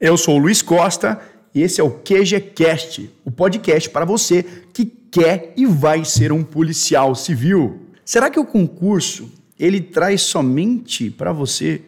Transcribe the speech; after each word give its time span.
Eu 0.00 0.16
sou 0.16 0.36
o 0.36 0.38
Luiz 0.38 0.62
Costa 0.62 1.20
e 1.54 1.60
esse 1.60 1.78
é 1.78 1.84
o 1.84 1.90
QGCast, 1.90 3.10
o 3.22 3.30
podcast 3.30 3.90
para 3.90 4.06
você 4.06 4.42
que 4.72 4.86
quer 4.86 5.52
e 5.58 5.66
vai 5.66 6.06
ser 6.06 6.32
um 6.32 6.42
policial 6.42 7.14
civil. 7.14 7.82
Será 8.02 8.30
que 8.30 8.40
o 8.40 8.46
concurso 8.46 9.30
ele 9.58 9.78
traz 9.78 10.22
somente 10.22 11.10
para 11.10 11.34
você 11.34 11.82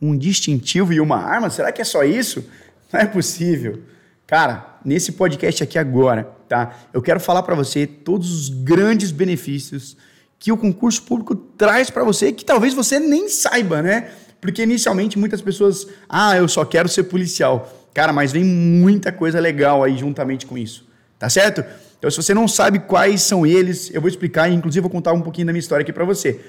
um 0.00 0.16
distintivo 0.16 0.92
e 0.92 1.00
uma 1.00 1.16
arma? 1.16 1.50
Será 1.50 1.72
que 1.72 1.82
é 1.82 1.84
só 1.84 2.04
isso? 2.04 2.48
Não 2.92 3.00
é 3.00 3.04
possível. 3.04 3.82
Cara, 4.28 4.78
nesse 4.84 5.10
podcast 5.10 5.64
aqui 5.64 5.76
agora, 5.76 6.22
tá? 6.48 6.72
Eu 6.92 7.02
quero 7.02 7.18
falar 7.18 7.42
para 7.42 7.56
você 7.56 7.84
todos 7.84 8.32
os 8.32 8.48
grandes 8.48 9.10
benefícios 9.10 9.96
que 10.38 10.52
o 10.52 10.56
concurso 10.56 11.02
público 11.02 11.34
traz 11.34 11.90
para 11.90 12.04
você 12.04 12.30
que 12.30 12.44
talvez 12.44 12.74
você 12.74 13.00
nem 13.00 13.28
saiba, 13.28 13.82
né? 13.82 14.12
Porque 14.40 14.62
inicialmente 14.62 15.18
muitas 15.18 15.40
pessoas, 15.40 15.86
ah, 16.08 16.36
eu 16.36 16.48
só 16.48 16.64
quero 16.64 16.88
ser 16.88 17.04
policial. 17.04 17.72
Cara, 17.94 18.12
mas 18.12 18.32
vem 18.32 18.44
muita 18.44 19.10
coisa 19.10 19.40
legal 19.40 19.82
aí 19.82 19.96
juntamente 19.96 20.46
com 20.46 20.56
isso. 20.58 20.86
Tá 21.18 21.30
certo? 21.30 21.64
Então, 21.98 22.10
se 22.10 22.16
você 22.18 22.34
não 22.34 22.46
sabe 22.46 22.80
quais 22.80 23.22
são 23.22 23.46
eles, 23.46 23.90
eu 23.92 24.00
vou 24.00 24.08
explicar 24.08 24.50
e 24.50 24.54
inclusive 24.54 24.82
vou 24.82 24.90
contar 24.90 25.12
um 25.12 25.22
pouquinho 25.22 25.46
da 25.46 25.52
minha 25.52 25.60
história 25.60 25.82
aqui 25.82 25.92
para 25.92 26.04
você. 26.04 26.40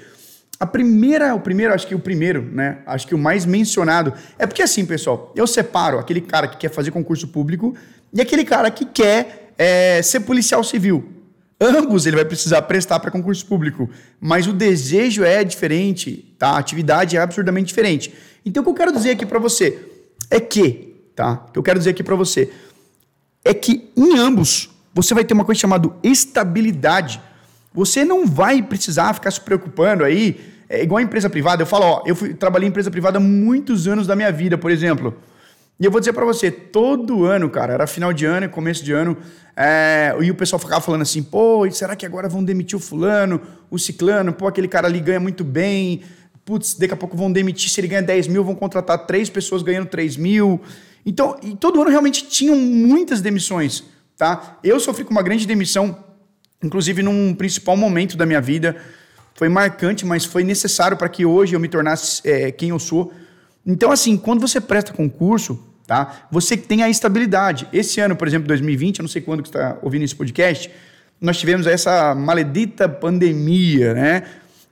A 0.60 0.66
primeira, 0.66 1.34
o 1.34 1.40
primeiro, 1.40 1.72
acho 1.72 1.86
que 1.86 1.94
o 1.94 1.98
primeiro, 1.98 2.42
né? 2.42 2.78
Acho 2.84 3.06
que 3.06 3.14
o 3.14 3.18
mais 3.18 3.46
mencionado 3.46 4.12
é 4.38 4.46
porque 4.46 4.62
assim, 4.62 4.84
pessoal, 4.84 5.32
eu 5.36 5.46
separo 5.46 5.98
aquele 5.98 6.20
cara 6.20 6.48
que 6.48 6.56
quer 6.56 6.70
fazer 6.70 6.90
concurso 6.90 7.28
público 7.28 7.74
e 8.12 8.20
aquele 8.20 8.44
cara 8.44 8.70
que 8.70 8.84
quer 8.84 9.52
é, 9.56 10.02
ser 10.02 10.20
policial 10.20 10.62
civil. 10.64 11.17
Ambos 11.60 12.06
ele 12.06 12.16
vai 12.16 12.24
precisar 12.24 12.62
prestar 12.62 13.00
para 13.00 13.10
concurso 13.10 13.44
público, 13.44 13.90
mas 14.20 14.46
o 14.46 14.52
desejo 14.52 15.24
é 15.24 15.42
diferente, 15.42 16.34
tá? 16.38 16.50
A 16.50 16.58
atividade 16.58 17.16
é 17.16 17.20
absurdamente 17.20 17.66
diferente. 17.68 18.14
Então 18.46 18.62
o 18.62 18.64
que 18.64 18.70
eu 18.70 18.74
quero 18.74 18.92
dizer 18.92 19.10
aqui 19.10 19.26
para 19.26 19.40
você 19.40 19.78
é 20.30 20.38
que, 20.38 20.94
tá? 21.16 21.44
O 21.48 21.52
que 21.52 21.58
eu 21.58 21.62
quero 21.62 21.78
dizer 21.78 21.90
aqui 21.90 22.02
para 22.04 22.14
você 22.14 22.52
é 23.44 23.52
que 23.52 23.90
em 23.96 24.16
ambos 24.18 24.70
você 24.94 25.14
vai 25.14 25.24
ter 25.24 25.34
uma 25.34 25.44
coisa 25.44 25.60
chamada 25.60 25.90
estabilidade. 26.02 27.20
Você 27.74 28.04
não 28.04 28.26
vai 28.26 28.62
precisar 28.62 29.12
ficar 29.14 29.30
se 29.30 29.40
preocupando 29.40 30.04
aí, 30.04 30.40
é 30.68 30.82
igual 30.82 30.98
a 30.98 31.02
empresa 31.02 31.28
privada. 31.28 31.62
Eu 31.62 31.66
falo, 31.66 31.84
ó, 31.84 32.02
eu 32.06 32.14
fui, 32.14 32.34
trabalhei 32.34 32.66
em 32.66 32.70
empresa 32.70 32.90
privada 32.90 33.18
muitos 33.18 33.88
anos 33.88 34.06
da 34.06 34.14
minha 34.14 34.30
vida, 34.30 34.56
por 34.56 34.70
exemplo. 34.70 35.16
E 35.80 35.84
eu 35.84 35.92
vou 35.92 36.00
dizer 36.00 36.12
para 36.12 36.24
você, 36.24 36.50
todo 36.50 37.24
ano, 37.24 37.48
cara, 37.48 37.72
era 37.72 37.86
final 37.86 38.12
de 38.12 38.24
ano, 38.24 38.48
começo 38.48 38.84
de 38.84 38.92
ano, 38.92 39.16
é, 39.56 40.12
e 40.20 40.28
o 40.28 40.34
pessoal 40.34 40.58
ficava 40.58 40.80
falando 40.80 41.02
assim, 41.02 41.22
pô, 41.22 41.70
será 41.70 41.94
que 41.94 42.04
agora 42.04 42.28
vão 42.28 42.42
demitir 42.42 42.76
o 42.76 42.80
fulano, 42.80 43.40
o 43.70 43.78
ciclano, 43.78 44.32
pô, 44.32 44.48
aquele 44.48 44.66
cara 44.66 44.88
ali 44.88 44.98
ganha 44.98 45.20
muito 45.20 45.44
bem, 45.44 46.02
putz, 46.44 46.74
daqui 46.74 46.94
a 46.94 46.96
pouco 46.96 47.16
vão 47.16 47.30
demitir, 47.30 47.70
se 47.70 47.80
ele 47.80 47.86
ganha 47.86 48.02
10 48.02 48.26
mil, 48.26 48.42
vão 48.42 48.56
contratar 48.56 49.06
três 49.06 49.30
pessoas 49.30 49.62
ganhando 49.62 49.86
3 49.86 50.16
mil. 50.16 50.60
Então, 51.06 51.38
e 51.42 51.54
todo 51.54 51.80
ano 51.80 51.90
realmente 51.90 52.26
tinham 52.26 52.56
muitas 52.56 53.20
demissões, 53.20 53.84
tá? 54.16 54.58
Eu 54.64 54.80
sofri 54.80 55.04
com 55.04 55.12
uma 55.12 55.22
grande 55.22 55.46
demissão, 55.46 55.96
inclusive 56.60 57.04
num 57.04 57.34
principal 57.34 57.76
momento 57.76 58.16
da 58.16 58.26
minha 58.26 58.40
vida, 58.40 58.76
foi 59.34 59.48
marcante, 59.48 60.04
mas 60.04 60.24
foi 60.24 60.42
necessário 60.42 60.96
para 60.96 61.08
que 61.08 61.24
hoje 61.24 61.54
eu 61.54 61.60
me 61.60 61.68
tornasse 61.68 62.20
é, 62.28 62.50
quem 62.50 62.70
eu 62.70 62.80
sou. 62.80 63.12
Então, 63.64 63.92
assim, 63.92 64.16
quando 64.16 64.40
você 64.40 64.60
presta 64.60 64.92
concurso, 64.92 65.67
tá? 65.88 66.28
Você 66.30 66.54
tem 66.54 66.82
a 66.82 66.90
estabilidade. 66.90 67.66
Esse 67.72 67.98
ano, 67.98 68.14
por 68.14 68.28
exemplo, 68.28 68.46
2020, 68.46 68.98
eu 68.98 69.02
não 69.04 69.08
sei 69.08 69.22
quando 69.22 69.42
que 69.42 69.48
está 69.48 69.78
ouvindo 69.82 70.04
esse 70.04 70.14
podcast, 70.14 70.70
nós 71.18 71.38
tivemos 71.38 71.66
essa 71.66 72.14
maledita 72.14 72.86
pandemia, 72.86 73.94
né? 73.94 74.22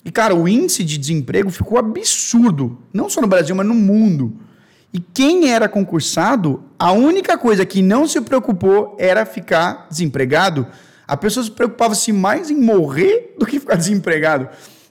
E, 0.04 0.10
cara, 0.10 0.36
o 0.36 0.46
índice 0.46 0.84
de 0.84 0.98
desemprego 0.98 1.50
ficou 1.50 1.78
absurdo, 1.78 2.78
não 2.92 3.08
só 3.08 3.22
no 3.22 3.26
Brasil, 3.26 3.56
mas 3.56 3.66
no 3.66 3.74
mundo. 3.74 4.36
E 4.92 5.00
quem 5.00 5.50
era 5.50 5.68
concursado, 5.70 6.62
a 6.78 6.92
única 6.92 7.38
coisa 7.38 7.64
que 7.64 7.80
não 7.80 8.06
se 8.06 8.20
preocupou 8.20 8.94
era 8.98 9.24
ficar 9.24 9.86
desempregado. 9.90 10.66
A 11.08 11.16
pessoa 11.16 11.42
se 11.42 11.50
preocupava-se 11.50 12.12
mais 12.12 12.50
em 12.50 12.60
morrer 12.60 13.34
do 13.38 13.46
que 13.46 13.58
ficar 13.58 13.76
desempregado. 13.76 14.48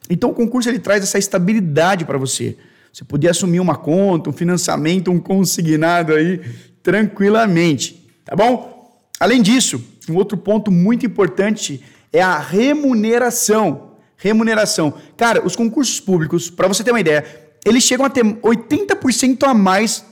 Então, 0.10 0.32
o 0.32 0.34
concurso 0.34 0.70
ele 0.70 0.80
traz 0.80 1.04
essa 1.04 1.20
estabilidade 1.20 2.04
para 2.04 2.18
você. 2.18 2.58
Você 2.96 3.04
podia 3.04 3.32
assumir 3.32 3.60
uma 3.60 3.76
conta, 3.76 4.30
um 4.30 4.32
financiamento, 4.32 5.12
um 5.12 5.20
consignado 5.20 6.14
aí 6.14 6.40
tranquilamente, 6.82 8.10
tá 8.24 8.38
bom? 8.38 8.98
Além 9.20 9.42
disso, 9.42 9.84
um 10.08 10.16
outro 10.16 10.38
ponto 10.38 10.72
muito 10.72 11.06
importante 11.06 11.84
é 12.14 12.22
a 12.22 12.40
remuneração. 12.40 13.98
Remuneração. 14.16 14.94
Cara, 15.18 15.46
os 15.46 15.58
concursos 15.58 16.00
públicos, 16.00 16.50
para 16.50 16.70
você 16.70 16.86
ter 16.86 16.92
uma 16.92 17.02
ideia, 17.02 17.26
eles 17.66 17.84
chegam 17.84 18.06
a 18.06 18.10
ter 18.10 18.24
80% 18.24 19.44
a 19.44 19.54
mais 19.54 20.06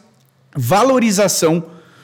valorização 0.54 1.64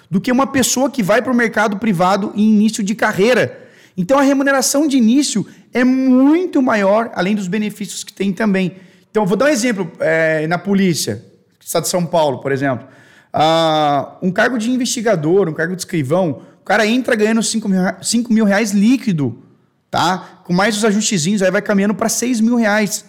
do 0.10 0.22
que 0.22 0.32
uma 0.32 0.48
pessoa 0.48 0.90
que 0.90 1.04
vai 1.04 1.22
para 1.22 1.34
o 1.34 1.36
mercado 1.36 1.76
privado 1.76 2.32
em 2.34 2.54
início 2.54 2.82
de 2.82 2.96
carreira. 2.96 3.68
Então 3.98 4.18
a 4.18 4.22
remuneração 4.22 4.88
de 4.88 4.96
início 4.96 5.46
é 5.74 5.84
muito 5.84 6.62
maior, 6.62 7.12
além 7.16 7.36
dos 7.36 7.50
benefícios 7.50 8.02
que 8.02 8.14
tem 8.14 8.32
também. 8.32 8.78
Então, 9.12 9.26
vou 9.26 9.36
dar 9.36 9.46
um 9.46 9.50
exemplo 9.50 9.92
é, 10.00 10.46
na 10.48 10.58
polícia, 10.58 11.26
Estado 11.60 11.84
de 11.84 11.90
São 11.90 12.06
Paulo, 12.06 12.40
por 12.40 12.52
exemplo. 12.52 12.88
Ah, 13.32 14.18
um 14.22 14.32
cargo 14.32 14.58
de 14.58 14.72
investigador, 14.72 15.48
um 15.48 15.54
cargo 15.54 15.76
de 15.76 15.82
escrivão, 15.82 16.42
o 16.62 16.64
cara 16.64 16.86
entra 16.86 17.16
ganhando 17.16 17.42
5 17.42 17.70
mil, 17.70 17.80
5 18.02 18.34
mil 18.34 18.46
reais 18.46 18.72
líquido, 18.72 19.44
tá? 19.90 20.42
Com 20.44 20.54
mais 20.54 20.78
os 20.78 20.86
ajustezinhos, 20.86 21.42
aí 21.42 21.52
vai 21.52 21.62
caminhando 21.62 21.96
para 21.96 22.10
6 22.10 22.42
mil 22.42 22.56
reais. 22.56 23.06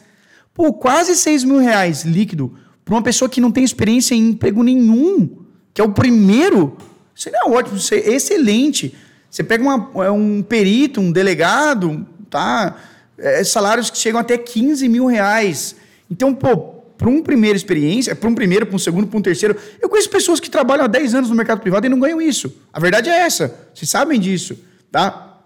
Pô, 0.54 0.72
quase 0.72 1.14
6 1.16 1.44
mil 1.44 1.58
reais 1.58 2.04
líquido 2.04 2.54
para 2.84 2.94
uma 2.94 3.02
pessoa 3.02 3.28
que 3.28 3.40
não 3.40 3.52
tem 3.52 3.62
experiência 3.64 4.14
em 4.14 4.30
emprego 4.30 4.62
nenhum, 4.62 5.44
que 5.72 5.80
é 5.80 5.84
o 5.84 5.92
primeiro. 5.92 6.76
Seria 7.14 7.40
ótimo, 7.46 7.78
seria 7.78 8.14
excelente. 8.14 8.94
Você 9.30 9.44
pega 9.44 9.62
uma, 9.62 9.90
é 10.04 10.10
um 10.10 10.42
perito, 10.42 11.00
um 11.00 11.12
delegado, 11.12 12.06
tá? 12.28 12.76
É, 13.16 13.44
salários 13.44 13.90
que 13.90 13.98
chegam 13.98 14.20
até 14.20 14.36
15 14.36 14.88
mil 14.88 15.06
reais. 15.06 15.76
Então, 16.10 16.34
pô, 16.34 16.80
para 17.00 17.08
uma 17.08 17.22
primeira 17.22 17.56
experiência, 17.56 18.14
para 18.14 18.28
um 18.28 18.34
primeiro, 18.34 18.66
para 18.66 18.76
um 18.76 18.78
segundo, 18.78 19.06
para 19.06 19.18
um 19.18 19.22
terceiro, 19.22 19.56
eu 19.80 19.88
conheço 19.88 20.10
pessoas 20.10 20.38
que 20.38 20.50
trabalham 20.50 20.84
há 20.84 20.88
10 20.88 21.14
anos 21.14 21.30
no 21.30 21.36
mercado 21.36 21.60
privado 21.60 21.86
e 21.86 21.88
não 21.88 21.98
ganham 21.98 22.20
isso. 22.20 22.52
A 22.70 22.78
verdade 22.78 23.08
é 23.08 23.20
essa. 23.20 23.70
Vocês 23.74 23.88
sabem 23.88 24.20
disso, 24.20 24.58
tá? 24.92 25.38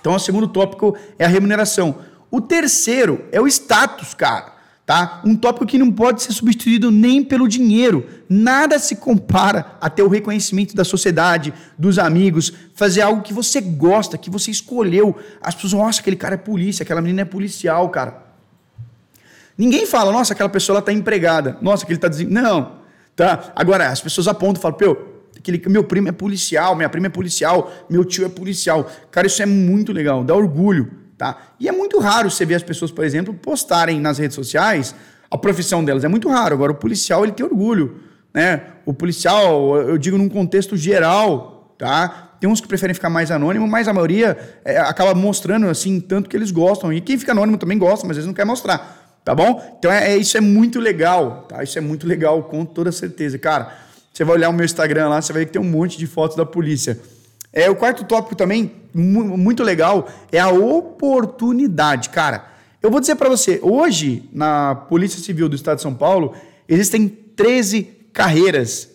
Então, 0.00 0.16
o 0.16 0.18
segundo 0.18 0.48
tópico 0.48 0.96
é 1.16 1.24
a 1.24 1.28
remuneração. 1.28 1.98
O 2.28 2.40
terceiro 2.40 3.24
é 3.30 3.40
o 3.40 3.46
status, 3.46 4.14
cara. 4.14 4.50
Tá? 4.84 5.22
Um 5.24 5.36
tópico 5.36 5.64
que 5.64 5.78
não 5.78 5.92
pode 5.92 6.22
ser 6.22 6.32
substituído 6.32 6.90
nem 6.90 7.22
pelo 7.22 7.46
dinheiro. 7.46 8.04
Nada 8.28 8.80
se 8.80 8.96
compara 8.96 9.76
a 9.80 9.88
ter 9.88 10.02
o 10.02 10.08
reconhecimento 10.08 10.74
da 10.74 10.82
sociedade, 10.82 11.54
dos 11.78 12.00
amigos, 12.00 12.52
fazer 12.74 13.02
algo 13.02 13.22
que 13.22 13.32
você 13.32 13.60
gosta, 13.60 14.18
que 14.18 14.28
você 14.28 14.50
escolheu. 14.50 15.16
As 15.40 15.54
pessoas, 15.54 15.74
nossa, 15.74 16.00
aquele 16.00 16.16
cara 16.16 16.34
é 16.34 16.38
polícia, 16.38 16.82
aquela 16.82 17.00
menina 17.00 17.22
é 17.22 17.24
policial, 17.24 17.88
cara. 17.90 18.31
Ninguém 19.56 19.86
fala, 19.86 20.10
nossa, 20.12 20.32
aquela 20.32 20.48
pessoa 20.48 20.78
está 20.78 20.92
empregada, 20.92 21.58
nossa, 21.60 21.84
que 21.84 21.92
ele 21.92 21.98
está 21.98 22.08
des... 22.08 22.26
Não. 22.28 22.80
Tá? 23.14 23.52
Agora, 23.54 23.88
as 23.88 24.00
pessoas 24.00 24.26
apontam 24.26 24.60
e 24.60 24.62
falam, 24.62 24.76
pô, 24.78 24.96
aquele, 25.36 25.62
meu 25.68 25.84
primo 25.84 26.08
é 26.08 26.12
policial, 26.12 26.74
minha 26.74 26.88
prima 26.88 27.06
é 27.06 27.10
policial, 27.10 27.70
meu 27.90 28.04
tio 28.04 28.24
é 28.24 28.28
policial. 28.28 28.90
Cara, 29.10 29.26
isso 29.26 29.42
é 29.42 29.46
muito 29.46 29.92
legal, 29.92 30.24
dá 30.24 30.34
orgulho. 30.34 30.90
Tá? 31.18 31.36
E 31.60 31.68
é 31.68 31.72
muito 31.72 31.98
raro 31.98 32.30
você 32.30 32.44
ver 32.44 32.56
as 32.56 32.62
pessoas, 32.62 32.90
por 32.90 33.04
exemplo, 33.04 33.32
postarem 33.34 34.00
nas 34.00 34.18
redes 34.18 34.34
sociais 34.34 34.94
a 35.30 35.38
profissão 35.38 35.84
delas. 35.84 36.04
É 36.04 36.08
muito 36.08 36.28
raro. 36.28 36.54
Agora, 36.54 36.72
o 36.72 36.74
policial, 36.74 37.22
ele 37.22 37.32
tem 37.32 37.44
orgulho. 37.44 38.00
Né? 38.34 38.62
O 38.84 38.92
policial, 38.92 39.76
eu 39.76 39.96
digo 39.98 40.18
num 40.18 40.28
contexto 40.28 40.76
geral, 40.76 41.74
tá? 41.78 42.30
Tem 42.40 42.50
uns 42.50 42.60
que 42.60 42.66
preferem 42.66 42.92
ficar 42.92 43.08
mais 43.08 43.30
anônimo, 43.30 43.68
mas 43.68 43.86
a 43.86 43.92
maioria 43.92 44.36
é, 44.64 44.78
acaba 44.78 45.14
mostrando 45.14 45.68
assim 45.68 46.00
tanto 46.00 46.28
que 46.28 46.36
eles 46.36 46.50
gostam. 46.50 46.92
E 46.92 47.00
quem 47.00 47.16
fica 47.16 47.30
anônimo 47.30 47.56
também 47.56 47.78
gosta, 47.78 48.06
mas 48.06 48.16
eles 48.16 48.26
não 48.26 48.34
quer 48.34 48.44
mostrar. 48.44 49.01
Tá 49.24 49.34
bom? 49.34 49.76
Então 49.78 49.90
é, 49.90 50.14
é, 50.14 50.16
isso 50.16 50.36
é 50.36 50.40
muito 50.40 50.80
legal, 50.80 51.46
tá? 51.48 51.62
Isso 51.62 51.78
é 51.78 51.80
muito 51.80 52.06
legal, 52.06 52.42
com 52.42 52.64
toda 52.64 52.90
certeza. 52.90 53.38
Cara, 53.38 53.72
você 54.12 54.24
vai 54.24 54.36
olhar 54.36 54.48
o 54.48 54.52
meu 54.52 54.64
Instagram 54.64 55.08
lá, 55.08 55.22
você 55.22 55.32
vai 55.32 55.42
ver 55.42 55.46
que 55.46 55.52
tem 55.52 55.62
um 55.62 55.70
monte 55.70 55.96
de 55.96 56.06
fotos 56.06 56.36
da 56.36 56.44
polícia. 56.44 56.98
É, 57.52 57.70
o 57.70 57.76
quarto 57.76 58.04
tópico 58.04 58.34
também, 58.34 58.72
muito 58.94 59.62
legal, 59.62 60.08
é 60.32 60.40
a 60.40 60.48
oportunidade. 60.48 62.08
Cara, 62.08 62.50
eu 62.82 62.90
vou 62.90 62.98
dizer 62.98 63.14
para 63.14 63.28
você, 63.28 63.60
hoje, 63.62 64.28
na 64.32 64.74
Polícia 64.74 65.20
Civil 65.20 65.48
do 65.48 65.54
Estado 65.54 65.76
de 65.76 65.82
São 65.82 65.94
Paulo, 65.94 66.34
existem 66.68 67.06
13 67.08 67.84
carreiras. 68.12 68.88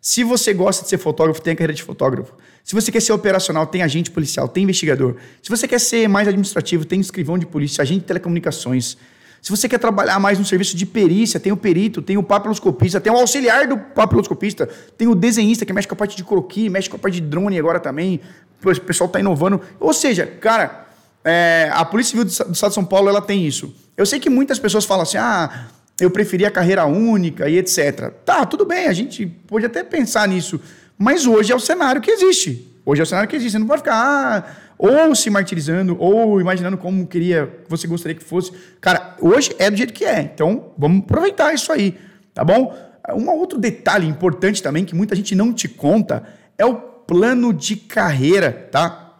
Se 0.00 0.24
você 0.24 0.54
gosta 0.54 0.84
de 0.84 0.88
ser 0.88 0.98
fotógrafo, 0.98 1.42
tem 1.42 1.52
a 1.52 1.56
carreira 1.56 1.74
de 1.74 1.82
fotógrafo. 1.82 2.32
Se 2.64 2.74
você 2.74 2.90
quer 2.90 3.00
ser 3.00 3.12
operacional, 3.12 3.66
tem 3.66 3.82
agente 3.82 4.10
policial, 4.10 4.48
tem 4.48 4.64
investigador. 4.64 5.16
Se 5.42 5.50
você 5.50 5.68
quer 5.68 5.80
ser 5.80 6.08
mais 6.08 6.26
administrativo, 6.28 6.84
tem 6.84 7.00
escrivão 7.00 7.36
de 7.36 7.44
polícia, 7.44 7.82
agente 7.82 8.00
de 8.00 8.06
telecomunicações. 8.06 8.96
Se 9.40 9.50
você 9.50 9.68
quer 9.68 9.78
trabalhar 9.78 10.18
mais 10.18 10.38
no 10.38 10.44
serviço 10.44 10.76
de 10.76 10.84
perícia, 10.84 11.38
tem 11.38 11.52
o 11.52 11.56
perito, 11.56 12.02
tem 12.02 12.16
o 12.16 12.22
papiloscopista, 12.22 13.00
tem 13.00 13.12
o 13.12 13.16
auxiliar 13.16 13.68
do 13.68 13.78
papiloscopista, 13.78 14.68
tem 14.98 15.06
o 15.06 15.14
desenhista 15.14 15.64
que 15.64 15.72
mexe 15.72 15.86
com 15.86 15.94
a 15.94 15.96
parte 15.96 16.16
de 16.16 16.24
croquis, 16.24 16.70
mexe 16.70 16.90
com 16.90 16.96
a 16.96 16.98
parte 16.98 17.20
de 17.20 17.26
drone 17.26 17.58
agora 17.58 17.78
também. 17.78 18.20
O 18.64 18.80
pessoal 18.80 19.06
está 19.06 19.20
inovando. 19.20 19.60
Ou 19.78 19.92
seja, 19.92 20.26
cara, 20.26 20.86
é, 21.24 21.70
a 21.72 21.84
Polícia 21.84 22.10
Civil 22.10 22.24
do 22.24 22.30
Estado 22.30 22.68
de 22.70 22.74
São 22.74 22.84
Paulo 22.84 23.08
ela 23.08 23.20
tem 23.20 23.46
isso. 23.46 23.74
Eu 23.96 24.06
sei 24.06 24.20
que 24.20 24.30
muitas 24.30 24.58
pessoas 24.58 24.84
falam 24.84 25.02
assim: 25.02 25.18
ah, 25.18 25.66
eu 26.00 26.10
preferia 26.10 26.48
a 26.48 26.50
carreira 26.50 26.84
única 26.84 27.48
e 27.48 27.58
etc. 27.58 28.12
Tá, 28.24 28.44
tudo 28.44 28.64
bem, 28.64 28.86
a 28.86 28.92
gente 28.92 29.26
pode 29.26 29.64
até 29.66 29.82
pensar 29.82 30.28
nisso, 30.28 30.60
mas 30.98 31.26
hoje 31.26 31.52
é 31.52 31.56
o 31.56 31.60
cenário 31.60 32.00
que 32.00 32.10
existe. 32.10 32.75
Hoje 32.88 33.00
é 33.00 33.02
o 33.02 33.06
cenário 33.06 33.28
que 33.28 33.34
existe. 33.34 33.52
Você 33.52 33.58
não 33.58 33.66
pode 33.66 33.80
ficar 33.82 33.94
ah, 33.94 34.44
ou 34.78 35.12
se 35.16 35.28
martirizando 35.28 35.96
ou 35.98 36.40
imaginando 36.40 36.78
como 36.78 37.04
queria, 37.04 37.52
você 37.68 37.88
gostaria 37.88 38.14
que 38.14 38.22
fosse. 38.22 38.52
Cara, 38.80 39.16
hoje 39.20 39.52
é 39.58 39.68
do 39.68 39.76
jeito 39.76 39.92
que 39.92 40.04
é. 40.04 40.20
Então, 40.20 40.72
vamos 40.78 41.00
aproveitar 41.00 41.52
isso 41.52 41.72
aí, 41.72 41.98
tá 42.32 42.44
bom? 42.44 42.72
Um 43.12 43.28
outro 43.30 43.58
detalhe 43.58 44.06
importante 44.06 44.62
também 44.62 44.84
que 44.84 44.94
muita 44.94 45.16
gente 45.16 45.34
não 45.34 45.52
te 45.52 45.68
conta 45.68 46.22
é 46.56 46.64
o 46.64 46.76
plano 46.76 47.52
de 47.52 47.74
carreira, 47.74 48.68
tá? 48.70 49.14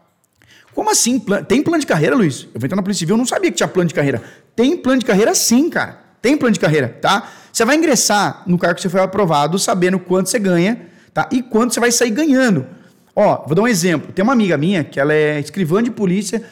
Como 0.73 0.91
assim? 0.91 1.19
Tem 1.49 1.61
plano 1.63 1.81
de 1.81 1.87
carreira, 1.87 2.15
Luiz? 2.15 2.45
Eu 2.55 2.61
vou 2.61 2.67
entrar 2.67 2.77
na 2.77 2.83
Polícia 2.83 3.01
Civil, 3.01 3.15
eu 3.15 3.19
não 3.19 3.27
sabia 3.27 3.51
que 3.51 3.57
tinha 3.57 3.69
plano 3.69 3.89
de 3.89 3.95
carreira. 3.95 4.23
Tem 4.55 4.77
plano 4.77 5.01
de 5.01 5.07
carreira 5.07 5.35
sim, 5.35 5.69
cara. 5.71 5.99
Tem 6.23 6.37
plano 6.37 6.53
de 6.53 6.61
carreira, 6.61 6.89
tá? 7.01 7.29
Você 7.53 7.65
vai 7.65 7.77
ingressar 7.77 8.43
no 8.47 8.59
cargo 8.59 8.77
que 8.77 8.83
você 8.83 8.89
foi 8.89 9.01
aprovado 9.01 9.59
sabendo 9.59 9.99
quanto 9.99 10.29
você 10.29 10.39
ganha, 10.39 10.87
tá? 11.13 11.29
E 11.33 11.43
quanto 11.43 11.75
você 11.75 11.81
vai 11.81 11.91
sair 11.91 12.11
ganhando. 12.11 12.67
Ó, 13.19 13.47
vou 13.47 13.55
dar 13.55 13.63
um 13.63 13.67
exemplo. 13.67 14.13
Tem 14.13 14.23
uma 14.23 14.35
amiga 14.35 14.59
minha 14.59 14.85
que 14.85 15.01
ela 15.01 15.15
é 15.15 15.41
escrivã 15.41 15.83
de 15.83 15.91
polícia, 15.91 16.43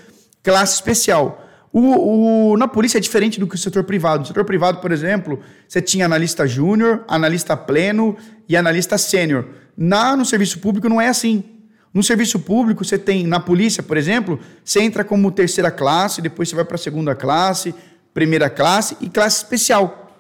classe 0.42 0.76
especial. 0.76 1.46
O, 1.70 2.52
o, 2.52 2.56
na 2.56 2.66
polícia 2.66 2.96
é 2.96 3.00
diferente 3.00 3.38
do 3.38 3.46
que 3.46 3.54
o 3.54 3.58
setor 3.58 3.84
privado. 3.84 4.20
No 4.20 4.26
setor 4.26 4.44
privado, 4.44 4.78
por 4.78 4.90
exemplo, 4.90 5.40
você 5.68 5.82
tinha 5.82 6.06
analista 6.06 6.46
júnior, 6.46 7.04
analista 7.06 7.54
pleno 7.54 8.16
e 8.48 8.56
analista 8.56 8.96
sênior. 8.96 9.44
Na, 9.76 10.16
no 10.16 10.24
serviço 10.24 10.58
público 10.60 10.88
não 10.88 11.00
é 11.00 11.08
assim. 11.08 11.44
No 11.92 12.02
serviço 12.02 12.38
público, 12.38 12.84
você 12.84 12.96
tem, 12.96 13.26
na 13.26 13.38
polícia, 13.38 13.82
por 13.82 13.96
exemplo, 13.96 14.40
você 14.64 14.80
entra 14.80 15.04
como 15.04 15.30
terceira 15.30 15.70
classe, 15.70 16.22
depois 16.22 16.48
você 16.48 16.56
vai 16.56 16.64
para 16.64 16.78
segunda 16.78 17.14
classe, 17.14 17.74
primeira 18.14 18.48
classe 18.48 18.96
e 19.00 19.08
classe 19.10 19.38
especial. 19.38 20.12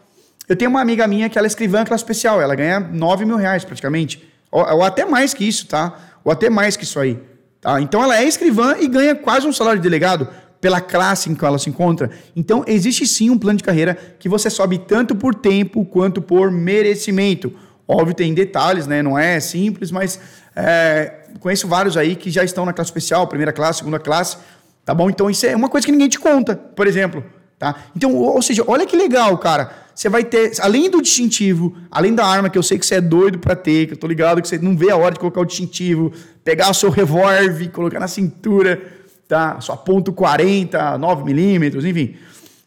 Eu 0.46 0.56
tenho 0.56 0.70
uma 0.70 0.80
amiga 0.80 1.06
minha 1.06 1.28
que 1.28 1.38
ela 1.38 1.46
é 1.46 1.48
escrivã 1.48 1.84
classe 1.84 2.04
especial, 2.04 2.40
ela 2.40 2.54
ganha 2.54 2.78
9 2.78 3.24
mil 3.24 3.36
reais 3.36 3.64
praticamente. 3.64 4.22
Ou, 4.50 4.62
ou, 4.74 4.82
até 4.84 5.04
mais 5.04 5.34
que 5.34 5.42
isso, 5.42 5.66
tá? 5.66 6.13
Ou 6.24 6.32
até 6.32 6.48
mais 6.48 6.76
que 6.76 6.84
isso 6.84 6.98
aí. 6.98 7.20
Tá? 7.60 7.80
Então 7.80 8.02
ela 8.02 8.18
é 8.18 8.24
escrivã 8.24 8.76
e 8.78 8.88
ganha 8.88 9.14
quase 9.14 9.46
um 9.46 9.52
salário 9.52 9.78
de 9.78 9.82
delegado 9.82 10.28
pela 10.60 10.80
classe 10.80 11.30
em 11.30 11.34
que 11.34 11.44
ela 11.44 11.58
se 11.58 11.68
encontra. 11.68 12.10
Então 12.34 12.64
existe 12.66 13.06
sim 13.06 13.28
um 13.28 13.38
plano 13.38 13.58
de 13.58 13.64
carreira 13.64 13.96
que 14.18 14.28
você 14.28 14.48
sobe 14.48 14.78
tanto 14.78 15.14
por 15.14 15.34
tempo 15.34 15.84
quanto 15.84 16.22
por 16.22 16.50
merecimento. 16.50 17.52
Óbvio, 17.86 18.14
tem 18.14 18.32
detalhes, 18.32 18.86
né? 18.86 19.02
Não 19.02 19.18
é 19.18 19.38
simples, 19.40 19.90
mas 19.90 20.18
é, 20.56 21.24
conheço 21.38 21.68
vários 21.68 21.96
aí 21.96 22.16
que 22.16 22.30
já 22.30 22.42
estão 22.42 22.64
na 22.64 22.72
classe 22.72 22.88
especial, 22.88 23.26
primeira 23.26 23.52
classe, 23.52 23.80
segunda 23.80 23.98
classe, 23.98 24.38
tá 24.84 24.94
bom? 24.94 25.10
Então 25.10 25.28
isso 25.28 25.44
é 25.44 25.54
uma 25.54 25.68
coisa 25.68 25.84
que 25.84 25.92
ninguém 25.92 26.08
te 26.08 26.18
conta, 26.18 26.56
por 26.56 26.86
exemplo, 26.86 27.22
tá? 27.58 27.76
Então, 27.94 28.14
ou, 28.14 28.40
seja, 28.40 28.64
olha 28.66 28.86
que 28.86 28.96
legal, 28.96 29.36
cara. 29.36 29.83
Você 29.94 30.08
vai 30.08 30.24
ter, 30.24 30.52
além 30.60 30.90
do 30.90 31.00
distintivo, 31.00 31.76
além 31.90 32.14
da 32.14 32.26
arma 32.26 32.50
que 32.50 32.58
eu 32.58 32.62
sei 32.62 32.78
que 32.78 32.84
você 32.84 32.96
é 32.96 33.00
doido 33.00 33.38
para 33.38 33.54
ter, 33.54 33.86
que 33.86 33.92
eu 33.92 33.96
tô 33.96 34.06
ligado 34.06 34.42
que 34.42 34.48
você 34.48 34.58
não 34.58 34.76
vê 34.76 34.90
a 34.90 34.96
hora 34.96 35.12
de 35.12 35.20
colocar 35.20 35.40
o 35.40 35.44
distintivo, 35.44 36.12
pegar 36.42 36.70
o 36.70 36.74
seu 36.74 36.90
revólver, 36.90 37.68
colocar 37.70 38.00
na 38.00 38.08
cintura, 38.08 38.82
tá? 39.28 39.60
Sua 39.60 39.76
ponto 39.76 40.12
.40, 40.12 40.96
9 40.98 41.24
milímetros, 41.24 41.84
enfim. 41.84 42.16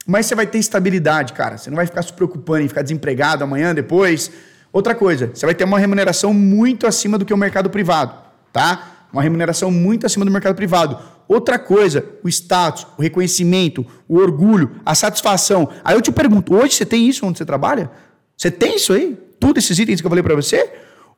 Mas 0.06 0.26
você 0.26 0.36
vai 0.36 0.48
ter 0.48 0.58
estabilidade, 0.58 1.34
cara. 1.34 1.58
Você 1.58 1.70
não 1.70 1.76
vai 1.76 1.86
ficar 1.86 2.02
se 2.02 2.14
preocupando 2.14 2.62
em 2.62 2.68
ficar 2.68 2.82
desempregado 2.82 3.44
amanhã, 3.44 3.76
depois. 3.76 4.32
Outra 4.72 4.96
coisa, 4.96 5.32
você 5.34 5.46
vai 5.46 5.54
ter 5.54 5.66
uma 5.66 5.80
remuneração 5.80 6.34
muito 6.34 6.88
acima 6.88 7.18
do 7.18 7.26
que 7.26 7.34
o 7.34 7.38
mercado 7.38 7.70
privado 7.70 8.28
tá? 8.58 8.97
Uma 9.12 9.22
remuneração 9.22 9.72
muito 9.72 10.06
acima 10.06 10.26
do 10.26 10.32
mercado 10.32 10.56
privado. 10.56 10.98
Outra 11.28 11.58
coisa, 11.58 12.06
o 12.24 12.30
status, 12.30 12.88
o 12.98 13.02
reconhecimento, 13.02 13.86
o 14.08 14.18
orgulho, 14.18 14.72
a 14.86 14.96
satisfação. 14.96 15.70
Aí 15.84 15.96
eu 15.96 16.02
te 16.02 16.12
pergunto, 16.12 16.56
hoje 16.56 16.76
você 16.76 16.86
tem 16.86 17.08
isso 17.08 17.26
onde 17.26 17.38
você 17.38 17.46
trabalha? 17.46 17.92
Você 18.36 18.52
tem 18.52 18.76
isso 18.76 18.94
aí? 18.94 19.18
Tudo 19.40 19.58
esses 19.58 19.78
itens 19.78 20.00
que 20.02 20.08
eu 20.08 20.10
falei 20.10 20.24
para 20.24 20.36
você? 20.36 20.70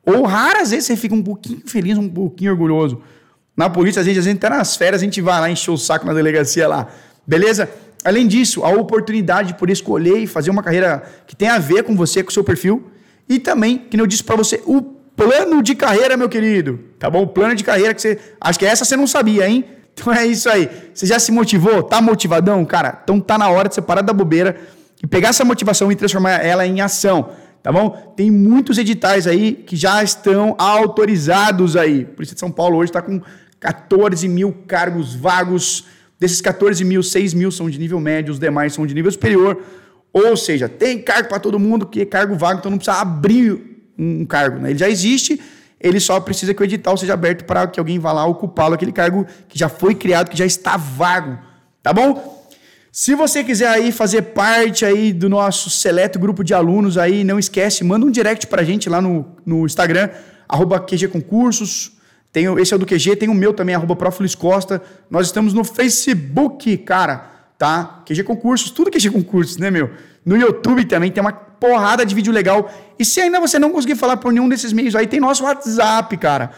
Ou 0.04 0.24
raras 0.24 0.70
vezes 0.70 0.86
você 0.86 0.96
fica 0.96 1.14
um 1.14 1.22
pouquinho 1.22 1.62
feliz, 1.66 1.98
um 1.98 2.08
pouquinho 2.08 2.52
orgulhoso? 2.52 3.00
Na 3.56 3.68
polícia, 3.68 4.00
às 4.00 4.06
vezes, 4.06 4.26
a 4.26 4.30
gente 4.30 4.38
até 4.38 4.56
nas 4.56 4.76
férias, 4.76 5.02
a 5.02 5.04
gente 5.04 5.20
vai 5.20 5.38
lá 5.38 5.50
encher 5.50 5.70
o 5.70 5.76
saco 5.76 6.06
na 6.06 6.14
delegacia 6.14 6.66
lá. 6.66 6.88
Beleza? 7.26 7.68
Além 8.02 8.26
disso, 8.26 8.64
a 8.64 8.70
oportunidade 8.70 9.48
de 9.48 9.58
poder 9.58 9.74
escolher 9.74 10.18
e 10.18 10.26
fazer 10.26 10.50
uma 10.50 10.62
carreira 10.62 11.02
que 11.26 11.36
tem 11.36 11.48
a 11.48 11.58
ver 11.58 11.82
com 11.82 11.94
você, 11.94 12.22
com 12.22 12.30
o 12.30 12.32
seu 12.32 12.42
perfil. 12.42 12.90
E 13.28 13.38
também, 13.38 13.76
que 13.78 14.00
eu 14.00 14.06
disse 14.06 14.24
para 14.24 14.36
você, 14.36 14.62
o 14.64 14.80
plano 15.20 15.62
de 15.62 15.74
carreira, 15.74 16.16
meu 16.16 16.30
querido. 16.30 16.80
Tá 16.98 17.10
bom? 17.10 17.26
Plano 17.26 17.54
de 17.54 17.62
carreira 17.62 17.92
que 17.92 18.00
você. 18.00 18.18
Acho 18.40 18.58
que 18.58 18.64
essa 18.64 18.86
você 18.86 18.96
não 18.96 19.06
sabia, 19.06 19.48
hein? 19.48 19.64
Então 19.92 20.14
é 20.14 20.24
isso 20.24 20.48
aí. 20.48 20.70
Você 20.94 21.04
já 21.04 21.18
se 21.18 21.30
motivou? 21.30 21.82
Tá 21.82 22.00
motivadão, 22.00 22.64
cara? 22.64 23.00
Então 23.02 23.20
tá 23.20 23.36
na 23.36 23.50
hora 23.50 23.68
de 23.68 23.74
você 23.74 23.82
parar 23.82 24.00
da 24.00 24.14
bobeira 24.14 24.56
e 25.02 25.06
pegar 25.06 25.28
essa 25.28 25.44
motivação 25.44 25.92
e 25.92 25.96
transformar 25.96 26.42
ela 26.42 26.64
em 26.64 26.80
ação. 26.80 27.30
Tá 27.62 27.70
bom? 27.70 27.90
Tem 28.16 28.30
muitos 28.30 28.78
editais 28.78 29.26
aí 29.26 29.52
que 29.52 29.76
já 29.76 30.02
estão 30.02 30.54
autorizados 30.56 31.76
aí. 31.76 32.06
Por 32.06 32.22
isso 32.22 32.32
de 32.32 32.40
São 32.40 32.50
Paulo 32.50 32.78
hoje 32.78 32.90
está 32.90 33.02
com 33.02 33.20
14 33.58 34.26
mil 34.26 34.56
cargos 34.66 35.14
vagos. 35.14 35.84
Desses 36.18 36.40
14 36.40 36.82
mil, 36.82 37.02
6 37.02 37.34
mil 37.34 37.50
são 37.50 37.68
de 37.68 37.78
nível 37.78 38.00
médio, 38.00 38.32
os 38.32 38.38
demais 38.38 38.72
são 38.72 38.86
de 38.86 38.94
nível 38.94 39.10
superior. 39.10 39.60
Ou 40.14 40.34
seja, 40.34 40.66
tem 40.66 40.98
cargo 41.02 41.28
para 41.28 41.40
todo 41.40 41.58
mundo, 41.58 41.84
que 41.84 42.00
é 42.00 42.06
cargo 42.06 42.36
vago, 42.36 42.60
então 42.60 42.70
não 42.70 42.78
precisa 42.78 42.98
abrir 42.98 43.69
um 44.00 44.24
cargo. 44.24 44.58
Né? 44.58 44.70
Ele 44.70 44.78
já 44.78 44.88
existe, 44.88 45.40
ele 45.78 46.00
só 46.00 46.18
precisa 46.20 46.54
que 46.54 46.62
o 46.62 46.64
edital 46.64 46.96
seja 46.96 47.14
aberto 47.14 47.44
para 47.44 47.66
que 47.66 47.78
alguém 47.78 47.98
vá 47.98 48.12
lá 48.12 48.24
ocupá-lo, 48.24 48.74
aquele 48.74 48.92
cargo 48.92 49.26
que 49.48 49.58
já 49.58 49.68
foi 49.68 49.94
criado, 49.94 50.30
que 50.30 50.36
já 50.36 50.46
está 50.46 50.76
vago. 50.76 51.38
Tá 51.82 51.92
bom? 51.92 52.40
Se 52.92 53.14
você 53.14 53.44
quiser 53.44 53.68
aí 53.68 53.92
fazer 53.92 54.22
parte 54.22 54.84
aí 54.84 55.12
do 55.12 55.28
nosso 55.28 55.70
seleto 55.70 56.18
grupo 56.18 56.42
de 56.42 56.52
alunos 56.52 56.98
aí, 56.98 57.22
não 57.22 57.38
esquece, 57.38 57.84
manda 57.84 58.04
um 58.04 58.10
direct 58.10 58.46
para 58.48 58.62
a 58.62 58.64
gente 58.64 58.88
lá 58.88 59.00
no, 59.00 59.26
no 59.46 59.64
Instagram, 59.64 60.10
arroba 60.48 60.80
QG 60.80 61.08
Concursos. 61.08 61.92
Tem, 62.32 62.46
esse 62.60 62.72
é 62.72 62.76
o 62.76 62.78
do 62.78 62.86
QG, 62.86 63.16
tem 63.16 63.28
o 63.28 63.34
meu 63.34 63.52
também, 63.52 63.74
arroba 63.74 63.96
Costa. 64.38 64.82
Nós 65.08 65.26
estamos 65.26 65.52
no 65.52 65.64
Facebook, 65.64 66.76
cara, 66.78 67.30
tá? 67.56 68.02
QG 68.06 68.24
Concursos, 68.24 68.70
tudo 68.70 68.90
QG 68.90 69.10
Concursos, 69.10 69.56
né, 69.56 69.70
meu? 69.70 69.90
No 70.24 70.36
YouTube 70.36 70.84
também 70.84 71.10
tem 71.10 71.20
uma 71.20 71.32
porrada 71.32 72.06
de 72.06 72.14
vídeo 72.14 72.32
legal. 72.32 72.72
E 72.98 73.04
se 73.04 73.20
ainda 73.20 73.38
você 73.40 73.58
não 73.58 73.70
conseguir 73.70 73.96
falar 73.96 74.16
por 74.16 74.32
nenhum 74.32 74.48
desses 74.48 74.72
meios 74.72 74.96
aí, 74.96 75.06
tem 75.06 75.20
nosso 75.20 75.44
WhatsApp, 75.44 76.16
cara. 76.16 76.52